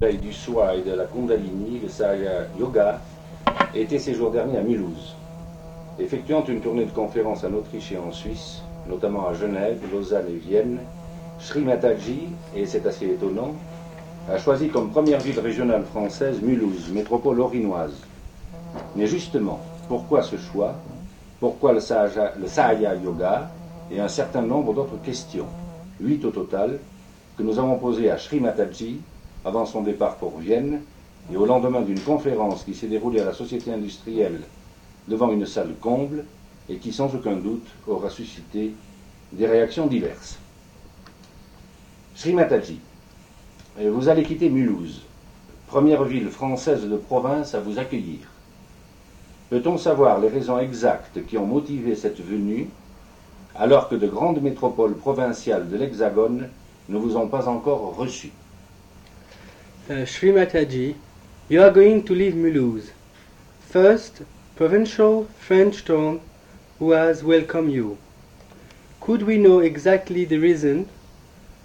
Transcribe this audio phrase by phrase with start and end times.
[0.00, 3.00] du soi et de la Kundalini, le Saya Yoga,
[3.74, 5.16] était ces jours derniers à Mulhouse.
[5.98, 10.36] Effectuant une tournée de conférences en Autriche et en Suisse, notamment à Genève, Lausanne et
[10.36, 10.78] Vienne,
[11.40, 13.56] Sri Mataji, et c'est assez étonnant,
[14.30, 18.00] a choisi comme première ville régionale française Mulhouse, métropole orinoise.
[18.94, 19.58] Mais justement,
[19.88, 20.76] pourquoi ce choix?
[21.40, 23.50] Pourquoi le Saya, le Saya Yoga
[23.90, 25.46] Et un certain nombre d'autres questions,
[26.00, 26.78] huit au total,
[27.36, 29.00] que nous avons posées à Sri Mataji
[29.44, 30.82] avant son départ pour Vienne
[31.32, 34.40] et au lendemain d'une conférence qui s'est déroulée à la Société industrielle
[35.06, 36.24] devant une salle comble
[36.68, 38.72] et qui sans aucun doute aura suscité
[39.32, 40.38] des réactions diverses.
[42.14, 42.80] Sri Mataji,
[43.80, 45.02] vous allez quitter Mulhouse,
[45.68, 48.20] première ville française de province à vous accueillir.
[49.50, 52.68] Peut-on savoir les raisons exactes qui ont motivé cette venue
[53.54, 56.48] alors que de grandes métropoles provinciales de l'Hexagone
[56.88, 58.30] ne vous ont pas encore reçu?
[59.90, 60.96] Uh, Sri Mataji,
[61.48, 62.90] you are going to leave Mulhouse.
[63.60, 64.22] First,
[64.54, 66.20] provincial French town
[66.78, 67.96] who has welcomed you.
[69.00, 70.88] Could we know exactly the reason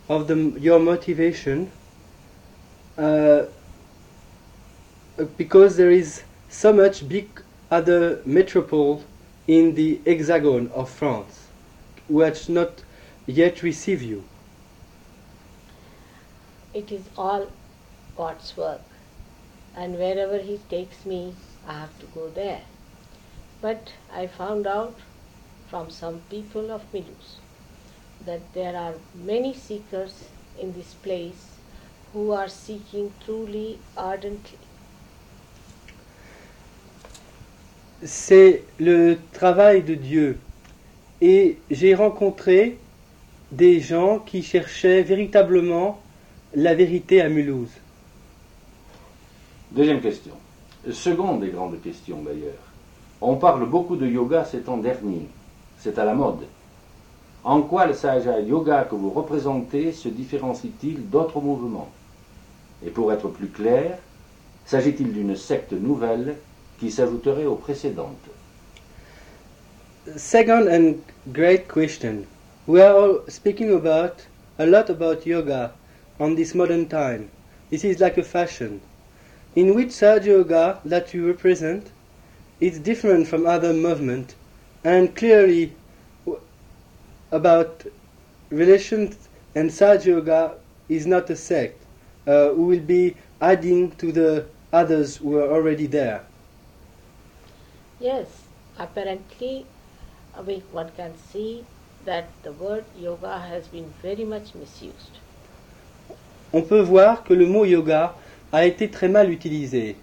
[0.07, 1.71] of the, your motivation?
[2.97, 3.43] Uh,
[5.37, 7.27] because there is so much big
[7.69, 9.03] other metropole
[9.47, 11.47] in the hexagon of France
[12.07, 12.83] which not
[13.25, 14.23] yet receive you.
[16.73, 17.47] It is all
[18.17, 18.81] God's work.
[19.75, 21.35] And wherever He takes me,
[21.67, 22.61] I have to go there.
[23.61, 24.95] But I found out
[25.69, 27.37] from some people of Milus
[28.25, 30.25] that there are many seekers
[30.59, 31.57] in this place
[32.13, 34.59] who are seeking truly ardently.
[38.05, 40.37] C'est le travail de Dieu.
[41.21, 42.77] Et j'ai rencontré
[43.51, 46.01] des gens qui cherchaient véritablement
[46.53, 47.71] la vérité à Mulhouse.
[49.73, 50.33] Deuxième question.
[50.91, 52.61] Seconde et grande question d'ailleurs.
[53.21, 55.27] On parle beaucoup de yoga ces temps derniers.
[55.79, 56.45] C'est à la mode.
[57.43, 61.89] En quoi le Sahaja Yoga que vous représentez se différencie-t-il d'autres mouvements?
[62.85, 63.97] Et pour être plus clair,
[64.67, 66.35] s'agit-il d'une secte nouvelle
[66.79, 68.29] qui s'ajouterait aux précédentes?
[70.15, 70.97] Second and
[71.33, 72.25] great question.
[72.67, 74.27] We are all speaking about
[74.59, 75.71] a lot about yoga
[76.19, 77.29] on this modern time.
[77.71, 78.79] This is like a fashion.
[79.55, 81.91] In which Sahaja Yoga that you represent
[82.59, 84.35] is different from other movement
[84.83, 85.73] and clearly
[87.31, 87.85] about
[88.49, 90.53] relations and Sahaja Yoga
[90.89, 91.81] is not a sect
[92.27, 96.23] uh, who will be adding to the others who are already there.
[97.99, 98.27] Yes,
[98.79, 99.65] apparently
[100.35, 101.63] uh, one can see
[102.05, 105.19] that the word yoga has been very much misused.
[106.51, 108.13] On peut voir que le mot yoga
[108.53, 109.95] a été très mal utilisé.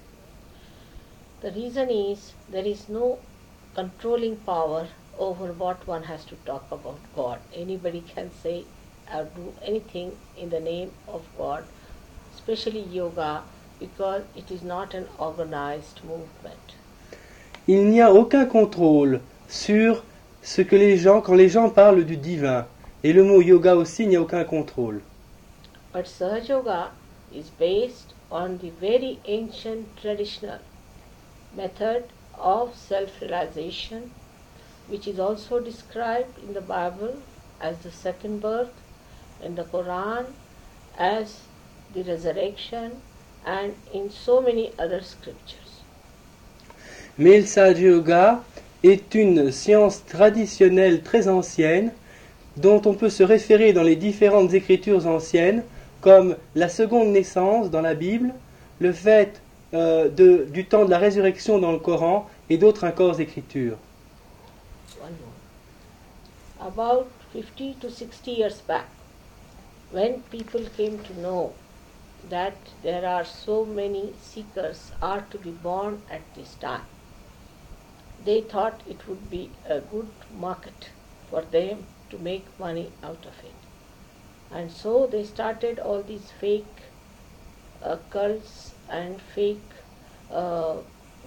[1.40, 3.18] The reason is there is no
[3.76, 4.88] controlling power
[5.20, 7.38] over what one has to talk about God.
[7.54, 8.64] Anybody can say
[9.14, 11.62] or do anything in the name of God,
[12.34, 13.42] especially yoga,
[13.78, 16.74] because it is not an organized movement.
[17.68, 20.02] Il n'y a aucun contrôle sur
[20.42, 22.66] ce que les gens, quand les gens parlent du divin,
[23.04, 25.02] et le mot yoga aussi, il n'y a aucun contrôle.
[25.92, 26.90] But Sahaja Yoga
[27.32, 30.58] is based on the very ancient traditional
[31.56, 32.04] method
[32.38, 34.10] of self realization,
[34.88, 37.16] which is also described in the Bible
[37.60, 38.72] as the second birth,
[39.42, 40.26] in the Quran
[40.98, 41.40] as
[41.94, 43.00] the resurrection,
[43.44, 45.82] and in so many other scriptures.
[47.18, 48.42] Mais le Yoga
[48.82, 51.92] est une science traditionnelle très ancienne
[52.56, 55.62] dont on peut se référer dans les différentes écritures anciennes
[56.00, 58.32] comme la seconde naissance dans la Bible,
[58.78, 59.42] le fait
[59.74, 63.76] euh, du temps de la résurrection dans le Coran et d'autres encore écritures.
[66.60, 68.86] About 50 to 60 years back,
[69.92, 71.52] when people came to know
[72.28, 72.52] that
[72.82, 76.84] there are so many seekers are to be born at this time,
[78.24, 80.90] they thought it would be a good market
[81.30, 83.69] for them to make money out of it.
[84.52, 86.64] And so they started all these fake
[87.84, 89.58] uh, cults and fake
[90.32, 90.76] uh,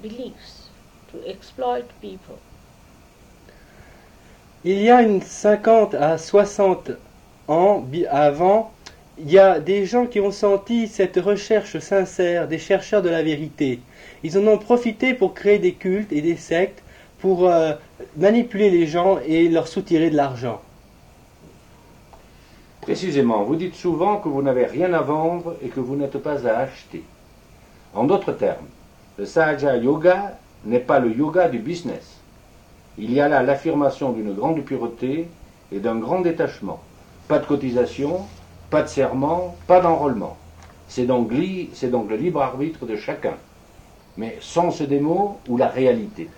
[0.01, 0.69] beliefs
[1.11, 2.37] to exploit people.
[4.65, 6.91] Il y a une 50 à 60
[7.49, 8.71] ans avant,
[9.17, 13.23] il y a des gens qui ont senti cette recherche sincère des chercheurs de la
[13.23, 13.81] vérité.
[14.23, 16.81] Ils en ont profité pour créer des cultes et des sectes
[17.19, 17.73] pour euh,
[18.17, 20.61] manipuler les gens et leur soutirer de l'argent.
[22.83, 26.45] Précisément, vous dites souvent que vous n'avez rien à vendre et que vous n'êtes pas
[26.45, 27.01] à acheter.
[27.93, 28.67] En d'autres termes,
[29.17, 32.17] le Sahaja Yoga n'est pas le yoga du business.
[32.97, 35.29] Il y a là l'affirmation d'une grande pureté
[35.71, 36.81] et d'un grand détachement.
[37.29, 38.19] Pas de cotisation,
[38.69, 40.35] pas de serment, pas d'enrôlement.
[40.89, 43.35] C'est donc, le libre arbitre de chacun,
[44.17, 46.29] mais sans ce démo ou la réalité.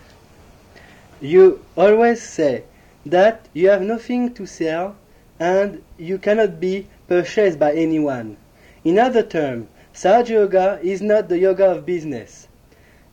[1.24, 2.66] You always say
[3.10, 4.92] that you have nothing to sell
[5.40, 8.38] and you cannot be purchased by anyone.
[8.84, 12.48] In other terms, Sahaja Yoga is not the yoga of business.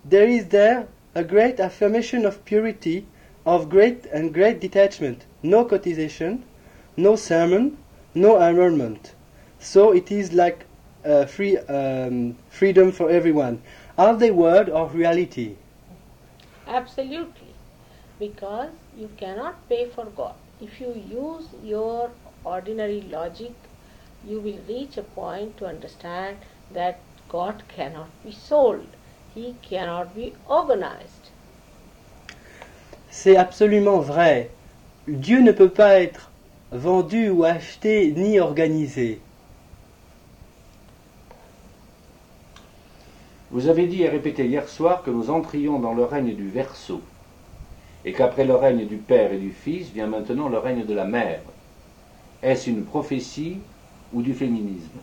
[0.04, 3.06] There is there a great affirmation of purity,
[3.46, 6.44] of great and great detachment, no cotization,
[6.96, 7.78] no sermon,
[8.14, 9.14] no enrollment.
[9.58, 10.66] So it is like
[11.04, 13.62] uh, free um, freedom for everyone.
[13.98, 15.56] Are they word or reality?
[16.66, 17.54] Absolutely.
[18.19, 20.34] Because you cannot pay for God.
[20.62, 22.11] If you use your
[22.44, 23.53] ordinary logic,
[24.25, 26.37] you will reach a point to understand
[26.73, 28.87] that God cannot be sold.
[29.35, 31.31] He cannot be organized.
[33.11, 34.50] C'est absolument vrai.
[35.09, 36.31] Dieu ne peut pas être
[36.70, 39.20] vendu ou acheté ni organisé.
[43.50, 47.03] Vous avez dit et répété hier soir que nous entrions dans le règne du Verseau,
[48.04, 51.04] et qu'après le règne du Père et du Fils vient maintenant le règne de la
[51.04, 51.40] Mère.
[52.43, 53.58] Est-ce une prophétie
[54.12, 54.99] ou du féminisme?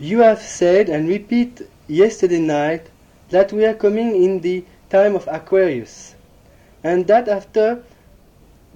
[0.00, 2.90] You have said and repeat yesterday night
[3.30, 6.14] that we are coming in the time of Aquarius,
[6.82, 7.82] and that after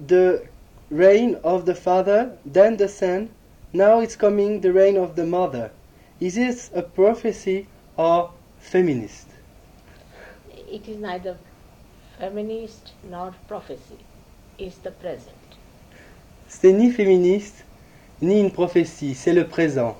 [0.07, 0.43] the
[0.89, 3.29] reign of the Father, then the Son,
[3.73, 5.71] now it's coming the reign of the Mother.
[6.19, 7.67] Is this a prophecy
[7.97, 9.27] or feminist?
[10.71, 11.37] It is neither
[12.19, 13.97] feminist nor prophecy.
[14.57, 15.33] It's the present.
[16.47, 17.65] C'est ni féministe
[18.21, 19.95] ni une prophétie, c'est le présent.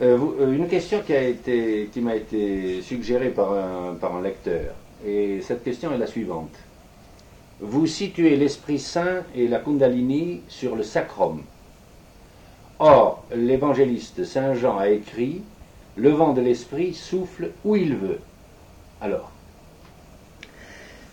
[0.00, 4.14] Euh, vous- euh, Une question qui a été, qui m'a été suggérée par un, par
[4.14, 4.72] un lecteur,
[5.04, 6.54] et cette question est la suivante.
[7.60, 11.42] Vous situez l'Esprit Saint et la Kundalini sur le sacrum.
[12.78, 15.42] Or, l'évangéliste Saint Jean a écrit
[15.96, 18.20] Le vent de l'Esprit souffle où il veut.
[19.00, 19.30] Alors,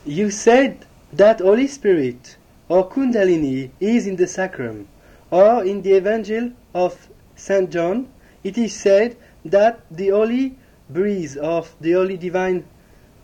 [0.06, 2.38] You said that Holy Spirit
[2.70, 4.88] or Kundalini is in the sacrum,
[5.32, 7.70] or in the Evangel of St.
[7.70, 8.08] John,
[8.44, 10.56] it is said that the holy
[10.90, 12.64] breeze of the holy divine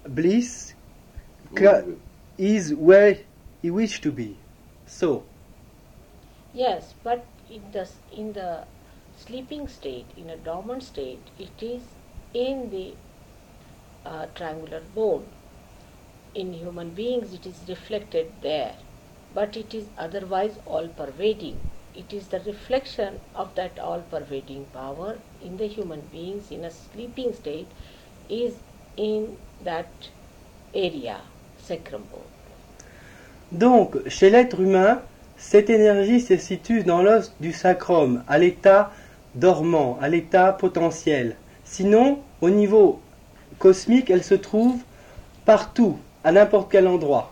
[0.06, 0.74] bliss
[1.51, 1.98] où ca- il veut.
[2.38, 3.18] is where
[3.62, 4.36] he wished to be.
[4.88, 5.24] So,
[6.54, 8.66] Yes, but in the, in the
[9.18, 11.81] sleeping state, in a dormant state, it is
[12.33, 12.94] in the
[14.05, 15.25] uh, triangular bone.
[16.35, 18.75] In human beings, it is reflected there,
[19.33, 21.59] but it is otherwise all pervading.
[21.95, 26.71] It is the reflection of that all pervading power in the human beings in a
[26.71, 27.67] sleeping state
[28.29, 28.55] is
[28.97, 30.09] in that
[30.73, 31.21] area,
[31.57, 32.33] sacrum bone.
[33.51, 35.01] donc, chez l'être humain,
[35.38, 38.91] cette énergie se situe dans l'os du sacrum, à l'état
[39.35, 41.35] dormant, à l'état potentiel.
[41.63, 42.99] Sinon, au niveau
[43.63, 44.81] cosmique, elle se trouve
[45.45, 47.30] partout, à n'importe quel endroit.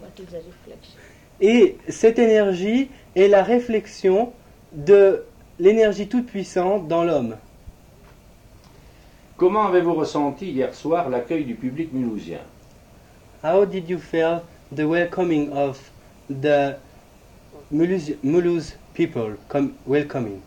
[0.00, 0.98] What is a reflection?
[1.38, 4.32] Et cette énergie est la réflexion
[4.72, 5.22] de
[5.58, 7.36] l'énergie toute puissante dans l'homme.
[9.36, 12.40] comment avez-vous ressenti hier soir l'accueil du public mulhousien?
[13.44, 14.40] How did you feel
[14.74, 15.78] the welcoming of
[16.30, 16.76] the
[17.70, 20.40] Mulhouse, Mulhouse people com- welcoming?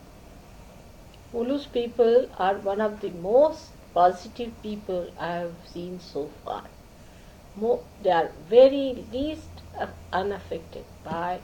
[1.35, 6.63] Ulus people are one of the most positive people I have seen so far.
[7.55, 11.39] Mo- they are very least uh, unaffected by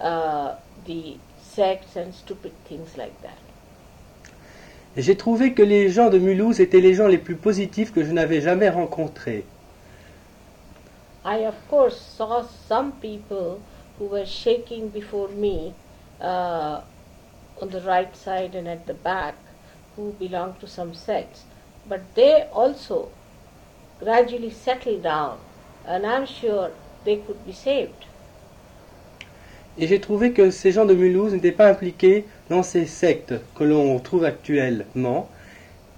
[0.00, 0.56] uh,
[0.86, 3.38] the sects and stupid things like that.
[4.96, 8.12] J'ai trouvé que les gens de Mulhouse étaient les gens les plus positifs que je
[8.12, 9.44] n'avais jamais rencontrés.
[11.24, 13.60] I, of course, saw some people
[13.98, 15.72] who were shaking before me
[16.20, 16.80] uh,
[17.60, 19.34] on the right side and at the back
[19.96, 21.44] who belonged to some sects.
[21.88, 23.08] But they also
[23.98, 25.38] gradually settled down,
[25.86, 26.70] and I'm sure
[27.04, 28.06] they could be saved.
[29.78, 33.64] Et j'ai trouvé que ces gens de Mulhouse n'étaient pas impliqués dans ces sectes que
[33.64, 35.28] l'on trouve actuellement.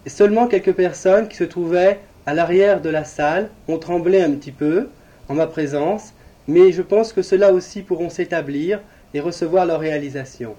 [0.07, 4.53] Seulement quelques personnes qui se trouvaient à l'arrière de la salle ont tremblé un petit
[4.53, 4.89] peu
[5.29, 6.13] en ma présence,
[6.47, 8.81] mais je pense que ceux-là aussi pourront s'établir
[9.13, 10.55] et recevoir leur réalisation.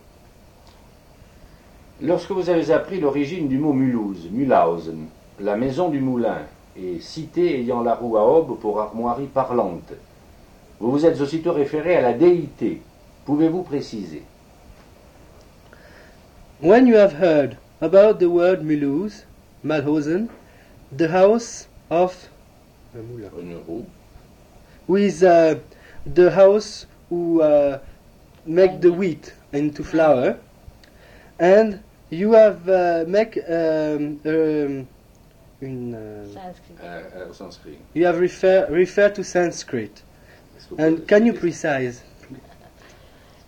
[2.01, 5.07] Lorsque vous avez appris l'origine du mot Mulhouse, Mulhausen,
[5.39, 6.39] la maison du moulin,
[6.77, 9.93] et cité ayant la roue à aube pour armoirie parlante,
[10.81, 12.81] Vous vous êtes aussitôt référé à la déité.
[13.25, 14.23] Pouvez-vous préciser?
[16.61, 19.25] When you have heard about the word Mulhouse,
[19.63, 20.27] Malhosen,
[20.95, 22.29] the house of
[22.93, 23.85] Moulin, Une roue.
[24.87, 25.55] who is uh,
[26.05, 27.79] the house who uh,
[28.45, 30.35] make the wheat into flour,
[31.39, 34.87] and you have uh, make um, um,
[35.61, 36.75] une, uh, Sanskrit.
[36.81, 37.77] euh, sanskrit.
[37.93, 40.03] you have refer refer to Sanskrit.
[40.57, 42.03] Est-ce que vous pouvez And can you precise?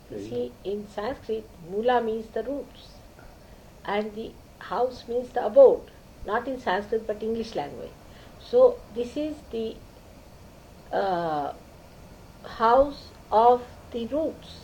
[0.09, 2.87] You see, in Sanskrit, mula means the roots,
[3.85, 5.91] and the house means the abode,
[6.25, 7.91] not in Sanskrit but English language.
[8.39, 9.75] So this is the
[10.93, 11.51] uh,
[12.45, 14.61] house of the roots.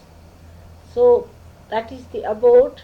[0.93, 1.27] So
[1.69, 2.81] that is the abode,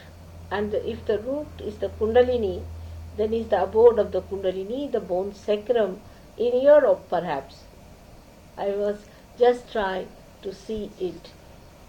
[0.51, 2.61] and if the root is the Kundalini,
[3.17, 5.99] then is the abode of the Kundalini, the bone sacrum
[6.37, 7.63] in Europe perhaps.
[8.57, 8.97] I was
[9.37, 10.07] just trying
[10.41, 11.29] to see it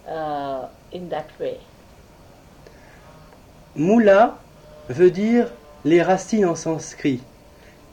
[0.09, 1.59] uh, in that way.
[3.76, 4.38] Moula
[4.88, 5.47] veut dire
[5.85, 7.23] les racines en sanskrit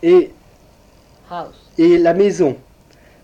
[0.04, 0.32] et,
[1.30, 1.56] House.
[1.78, 2.58] et la maison.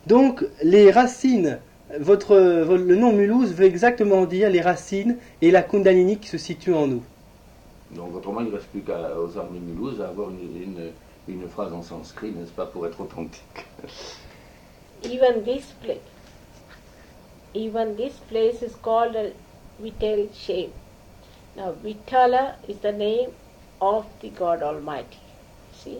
[0.06, 1.60] Donc les racines,
[2.00, 6.74] votre, le nom Mulhouse veut exactement dire les racines et la Kundalini qui se situe
[6.74, 7.04] en nous.
[7.96, 10.92] Donc autrement, il ne reste plus qu'à aux armées Mulhouse à avoir une, une,
[11.28, 13.66] une phrase en sanskrit, n'est-ce pas, pour être authentique.
[15.04, 15.98] Even this place,
[17.54, 19.32] even this place is called a
[19.80, 20.72] Vital Shame.
[21.58, 23.32] Now Vitala is the name
[23.82, 25.20] of the God Almighty.
[25.74, 25.98] See,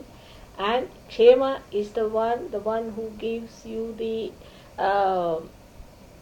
[0.58, 4.32] and Kshema is the one, the one who gives you the
[4.78, 5.40] uh,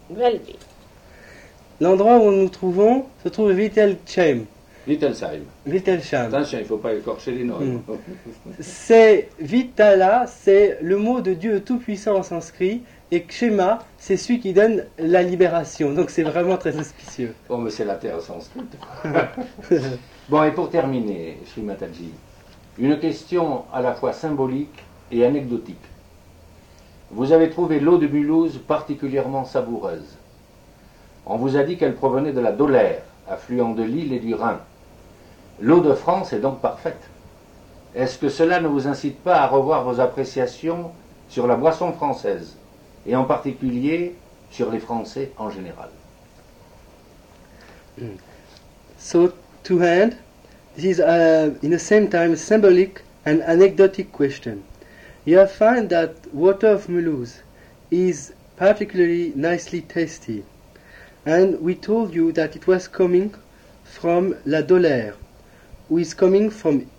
[0.09, 0.59] well-being.
[1.81, 4.47] L'endroit où nous nous trouvons se trouve Vittelchem.
[4.87, 5.45] Wittelsheim.
[5.65, 6.27] Vittelsham.
[6.35, 7.61] Attention, il ne faut pas écorcher les noms.
[7.61, 7.81] Mm.
[8.61, 14.53] C'est Vitala, c'est le mot de Dieu tout-puissant en sanskrit, et Kshema, c'est celui qui
[14.53, 15.93] donne la libération.
[15.93, 17.35] Donc c'est vraiment très auspicieux.
[17.49, 18.63] Bon, mais c'est la terre sanskrit.
[20.29, 22.11] bon, et pour terminer, Srimataji,
[22.79, 25.77] une question à la fois symbolique et anecdotique.
[27.11, 30.17] Vous avez trouvé l'eau de Mulhouse particulièrement savoureuse.
[31.27, 34.59] On vous a dit qu'elle provenait de la Dolère, affluent de l'île et du Rhin.
[35.61, 37.01] L'eau de France est donc parfaite.
[37.95, 40.93] Est-ce que cela ne vous incite pas à revoir vos appréciations
[41.29, 42.57] sur la boisson française,
[43.07, 44.15] et en particulier
[44.51, 45.91] sur les Français en général?
[48.99, 49.33] So,
[49.65, 50.17] to hand,
[50.75, 54.63] this is uh, in the same time symbolic and anecdotic question.
[55.25, 57.43] You found that water of Mulhouse
[57.91, 60.45] is particularly nicely tasty,
[61.27, 63.35] and we told you that it was coming
[63.85, 65.15] from La Dolère,
[65.93, 66.91] who is coming from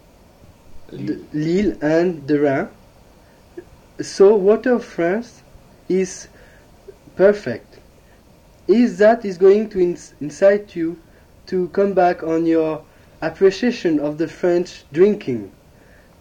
[0.91, 2.69] the Lille and the Rhin.
[3.99, 5.41] So water of France
[5.89, 6.27] is
[7.15, 7.79] perfect.
[8.67, 10.99] Is that is going to ins- incite you
[11.47, 12.85] to come back on your
[13.19, 15.51] appreciation of the French drinking,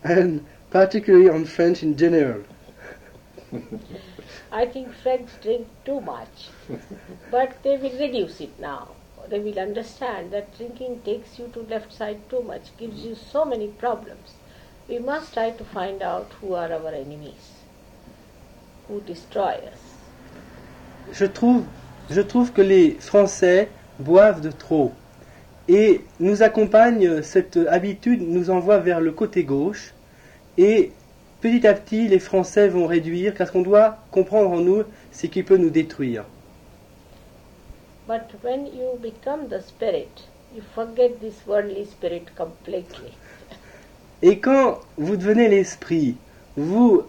[0.02, 2.42] and particularly on French in general?
[4.50, 6.48] I think French drink too much,
[7.30, 8.88] but they will reduce it now.
[9.28, 13.44] They will understand that drinking takes you to left side too much, gives you so
[13.44, 14.34] many problems.
[14.88, 17.62] We must try to find out who are our enemies,
[18.88, 19.80] who destroy us.
[21.12, 21.64] Je trouve,
[22.10, 24.92] je trouve que les Français boivent de trop.
[25.68, 29.94] Et nous accompagne, cette habitude nous envoie vers le côté gauche.
[30.58, 30.92] Et
[31.40, 35.28] petit à petit, les Français vont réduire, car ce qu'on doit comprendre en nous, c'est
[35.28, 36.24] qu'il peut nous détruire.
[38.06, 40.22] But when you become the spirit,
[40.54, 43.12] you forget this worldly spirit completely.
[44.22, 46.16] Et quand vous devenez l'esprit,
[46.56, 47.02] vous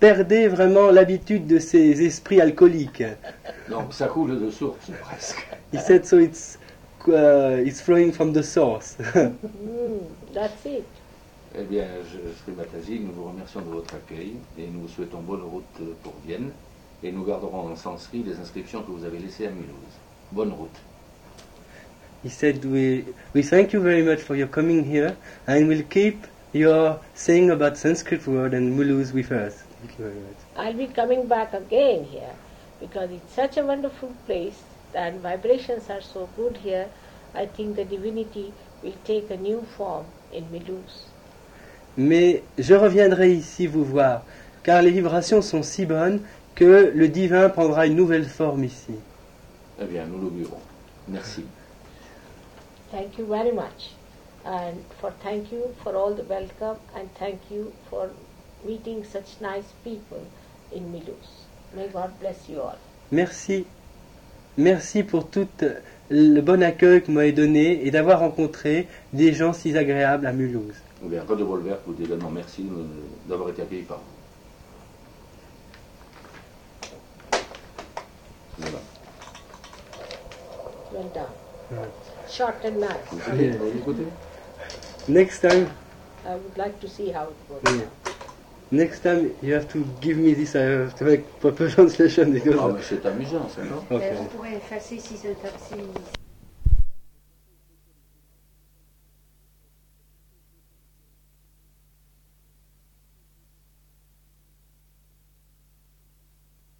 [0.00, 3.04] perdez vraiment l'habitude de ces esprits alcooliques.
[3.70, 5.46] Donc ça coule de source presque.
[5.72, 6.58] He said so it's,
[7.06, 8.96] uh, it's flowing from the source.
[9.14, 10.84] Mm, that's it.
[11.54, 15.20] Eh bien, je, Sri Mataji, nous vous remercions de votre accueil et nous vous souhaitons
[15.20, 16.50] bonne route pour Vienne
[17.02, 19.98] et nous garderons en sanskrit les inscriptions que vous avez laissées à Mulhouse.
[20.32, 20.78] Bonne route.
[22.22, 26.26] He said, we, we thank you very much for your coming here, and we'll keep
[26.52, 29.62] your saying about Sanskrit word and Mulus with us.
[29.80, 30.36] Thank you very much.
[30.56, 32.34] I'll be coming back again here
[32.80, 34.60] because it's such a wonderful place
[34.94, 36.88] and vibrations are so good here.
[37.34, 41.06] I think the divinity will take a new form in Milus.
[41.96, 44.22] Mais je reviendrai ici vous voir,
[44.62, 46.20] car les vibrations sont si bonnes
[46.54, 48.94] que le divin prendra une nouvelle forme ici.
[49.80, 50.60] Eh bien, nous l'augurons.
[51.08, 51.44] Merci.
[52.90, 53.94] Thank you very much.
[54.44, 58.10] And for thank you for all the welcome and thank you for
[58.66, 60.22] meeting such nice people
[60.74, 61.46] in Milus.
[61.74, 62.78] May God bless you all.
[63.12, 63.66] Merci.
[64.56, 65.74] Merci pour tout euh,
[66.10, 70.32] le bon accueil que vous m'avez donné et d'avoir rencontré des gens si agréables à
[70.32, 70.74] Mulhouse.
[71.04, 72.66] Eh bien, Radio Volver vous dit également merci
[73.28, 74.04] d'avoir été accueillis par vous.
[78.58, 78.78] Voilà.
[81.00, 81.78] Well done.
[81.78, 81.88] Right.
[82.28, 82.90] Short and nice.
[83.10, 84.06] Vous savez, vous écoutez
[85.08, 85.66] Next time,
[86.26, 87.62] I would like to see how it goes.
[87.64, 87.86] Yeah.
[87.86, 88.76] Hmm.
[88.76, 90.54] next time you have to give me this.
[90.54, 92.56] I have to make proper translation because.
[92.60, 94.10] Ah, mais c'est amusant, ça, non Okay.
[94.10, 96.19] Ben, on effacer si ce taxi